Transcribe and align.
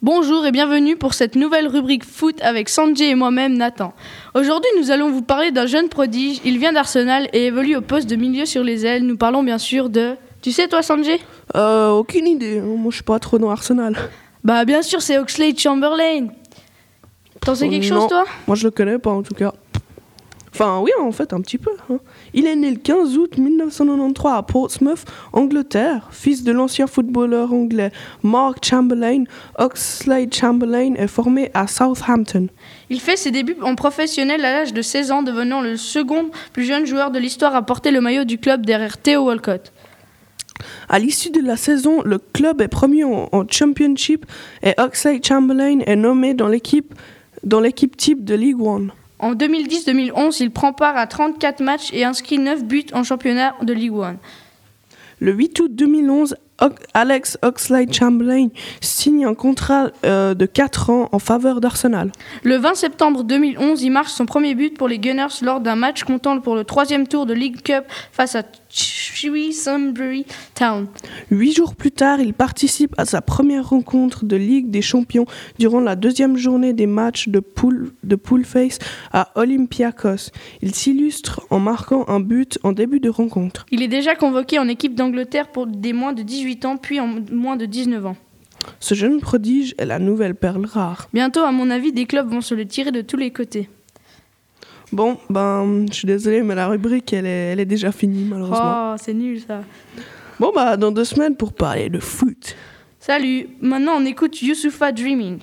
Bonjour 0.00 0.46
et 0.46 0.52
bienvenue 0.52 0.94
pour 0.96 1.12
cette 1.12 1.34
nouvelle 1.34 1.66
rubrique 1.66 2.04
foot 2.04 2.40
avec 2.42 2.68
Sanjay 2.68 3.10
et 3.10 3.14
moi-même 3.16 3.54
Nathan. 3.56 3.92
Aujourd'hui 4.34 4.70
nous 4.80 4.92
allons 4.92 5.10
vous 5.10 5.22
parler 5.22 5.50
d'un 5.50 5.66
jeune 5.66 5.88
prodige, 5.88 6.40
il 6.44 6.58
vient 6.58 6.72
d'Arsenal 6.72 7.28
et 7.32 7.46
évolue 7.46 7.74
au 7.74 7.80
poste 7.80 8.08
de 8.08 8.14
milieu 8.14 8.46
sur 8.46 8.62
les 8.62 8.86
ailes. 8.86 9.04
Nous 9.04 9.16
parlons 9.16 9.42
bien 9.42 9.58
sûr 9.58 9.88
de... 9.88 10.14
Tu 10.40 10.52
sais 10.52 10.68
toi 10.68 10.82
Sanjay? 10.82 11.18
Euh, 11.56 11.90
aucune 11.90 12.28
idée. 12.28 12.60
Moi, 12.60 12.90
je 12.90 12.96
suis 12.96 13.04
pas 13.04 13.18
trop 13.18 13.38
dans 13.38 13.50
Arsenal. 13.50 13.96
Bah 14.44 14.64
bien 14.64 14.82
sûr 14.82 15.02
c'est 15.02 15.18
Oxley 15.18 15.52
Chamberlain. 15.56 16.28
T'en 17.40 17.56
sais 17.56 17.68
quelque 17.68 17.88
Non. 17.92 18.00
chose 18.02 18.08
toi? 18.08 18.24
Moi, 18.46 18.56
je 18.56 18.64
le 18.64 18.70
connais 18.70 18.98
pas, 18.98 19.10
en 19.10 19.22
tout 19.22 19.34
cas. 19.34 19.52
Enfin, 20.60 20.80
oui, 20.80 20.90
en 21.00 21.12
fait, 21.12 21.32
un 21.32 21.40
petit 21.40 21.56
peu. 21.56 21.70
hein. 21.88 22.00
Il 22.34 22.48
est 22.48 22.56
né 22.56 22.72
le 22.72 22.78
15 22.78 23.16
août 23.16 23.38
1993 23.38 24.32
à 24.32 24.42
Portsmouth, 24.42 25.04
Angleterre. 25.32 26.08
Fils 26.10 26.42
de 26.42 26.50
l'ancien 26.50 26.88
footballeur 26.88 27.52
anglais 27.52 27.92
Mark 28.24 28.64
Chamberlain, 28.64 29.22
Oxlade 29.56 30.34
Chamberlain 30.34 30.94
est 30.96 31.06
formé 31.06 31.52
à 31.54 31.68
Southampton. 31.68 32.48
Il 32.90 32.98
fait 33.00 33.16
ses 33.16 33.30
débuts 33.30 33.54
en 33.62 33.76
professionnel 33.76 34.44
à 34.44 34.50
l'âge 34.50 34.74
de 34.74 34.82
16 34.82 35.12
ans, 35.12 35.22
devenant 35.22 35.60
le 35.60 35.76
second 35.76 36.28
plus 36.52 36.64
jeune 36.64 36.86
joueur 36.86 37.12
de 37.12 37.20
l'histoire 37.20 37.54
à 37.54 37.62
porter 37.62 37.92
le 37.92 38.00
maillot 38.00 38.24
du 38.24 38.38
club 38.38 38.66
derrière 38.66 39.00
Theo 39.00 39.26
Walcott. 39.26 39.72
À 40.88 40.98
l'issue 40.98 41.30
de 41.30 41.40
la 41.40 41.56
saison, 41.56 42.02
le 42.02 42.18
club 42.18 42.60
est 42.62 42.66
promu 42.66 43.04
en, 43.04 43.28
en 43.30 43.44
Championship 43.48 44.26
et 44.64 44.74
Oxlade 44.76 45.24
Chamberlain 45.24 45.78
est 45.86 45.94
nommé 45.94 46.34
dans 46.34 46.48
l'équipe 46.48 46.94
dans 47.44 47.60
l'équipe 47.60 47.96
type 47.96 48.24
de 48.24 48.34
League 48.34 48.60
One. 48.60 48.90
En 49.18 49.34
2010-2011, 49.34 50.36
il 50.40 50.50
prend 50.50 50.72
part 50.72 50.96
à 50.96 51.06
34 51.06 51.60
matchs 51.60 51.92
et 51.92 52.04
inscrit 52.04 52.38
9 52.38 52.64
buts 52.64 52.86
en 52.92 53.02
championnat 53.02 53.54
de 53.62 53.72
Ligue 53.72 53.92
1. 54.00 54.16
Le 55.20 55.32
8 55.32 55.60
août 55.60 55.74
2011, 55.74 56.32
Ox- 56.32 56.40
Alex 56.94 57.38
Oxlade-Chamberlain 57.42 58.48
signe 58.80 59.24
un 59.24 59.34
contrat 59.34 59.90
euh, 60.04 60.34
de 60.34 60.46
4 60.46 60.90
ans 60.90 61.08
en 61.12 61.18
faveur 61.18 61.60
d'Arsenal. 61.60 62.10
Le 62.42 62.56
20 62.56 62.74
septembre 62.74 63.24
2011, 63.24 63.82
il 63.82 63.90
marque 63.90 64.08
son 64.08 64.26
premier 64.26 64.54
but 64.54 64.76
pour 64.76 64.88
les 64.88 64.98
Gunners 64.98 65.42
lors 65.42 65.60
d'un 65.60 65.76
match 65.76 66.04
comptant 66.04 66.40
pour 66.40 66.56
le 66.56 66.64
troisième 66.64 67.06
tour 67.06 67.26
de 67.26 67.34
League 67.34 67.62
Cup 67.62 67.84
face 68.12 68.34
à 68.34 68.42
Shrewsbury 68.70 70.26
Town. 70.54 70.86
Huit 71.30 71.52
jours 71.52 71.74
plus 71.74 71.90
tard, 71.90 72.20
il 72.20 72.34
participe 72.34 72.94
à 72.98 73.04
sa 73.04 73.22
première 73.22 73.68
rencontre 73.68 74.24
de 74.24 74.36
Ligue 74.36 74.70
des 74.70 74.82
Champions 74.82 75.26
durant 75.58 75.80
la 75.80 75.96
deuxième 75.96 76.36
journée 76.36 76.72
des 76.72 76.86
matchs 76.86 77.28
de 77.28 77.40
pool, 77.40 77.92
de 78.02 78.16
pool 78.16 78.44
face 78.44 78.78
à 79.12 79.30
Olympiakos. 79.36 80.30
Il 80.62 80.74
s'illustre 80.74 81.40
en 81.50 81.60
marquant 81.60 82.04
un 82.08 82.20
but 82.20 82.58
en 82.62 82.72
début 82.72 83.00
de 83.00 83.08
rencontre. 83.08 83.66
Il 83.70 83.82
est 83.82 83.88
déjà 83.88 84.14
convoqué 84.14 84.58
en 84.58 84.68
équipe 84.68 84.94
d'Angleterre 84.94 85.48
pour 85.48 85.66
des 85.66 85.92
moins 85.92 86.12
de 86.12 86.22
18 86.22 86.47
ans, 86.64 86.76
puis 86.76 87.00
en 87.00 87.08
moins 87.30 87.56
de 87.56 87.66
19 87.66 88.06
ans. 88.06 88.16
Ce 88.80 88.94
jeune 88.94 89.20
prodige 89.20 89.74
est 89.78 89.86
la 89.86 89.98
nouvelle 89.98 90.34
perle 90.34 90.66
rare. 90.66 91.08
Bientôt, 91.12 91.40
à 91.40 91.52
mon 91.52 91.70
avis, 91.70 91.92
des 91.92 92.06
clubs 92.06 92.28
vont 92.28 92.40
se 92.40 92.54
le 92.54 92.66
tirer 92.66 92.90
de 92.90 93.00
tous 93.00 93.16
les 93.16 93.30
côtés. 93.30 93.68
Bon, 94.90 95.18
ben, 95.28 95.86
je 95.90 95.94
suis 95.94 96.06
désolé, 96.06 96.42
mais 96.42 96.54
la 96.54 96.68
rubrique, 96.68 97.12
elle 97.12 97.26
est, 97.26 97.52
elle 97.52 97.60
est 97.60 97.66
déjà 97.66 97.92
finie, 97.92 98.24
malheureusement. 98.24 98.92
Oh, 98.92 98.96
c'est 98.98 99.14
nul 99.14 99.40
ça. 99.40 99.62
Bon, 100.40 100.52
bah, 100.54 100.76
dans 100.76 100.92
deux 100.92 101.04
semaines 101.04 101.36
pour 101.36 101.52
parler 101.52 101.90
de 101.90 101.98
foot. 101.98 102.56
Salut, 103.00 103.48
maintenant 103.60 103.94
on 103.96 104.04
écoute 104.04 104.42
Youssoufa 104.42 104.92
Dreaming. 104.92 105.38